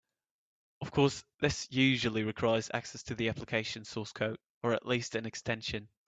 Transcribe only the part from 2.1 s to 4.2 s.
requires access to the application source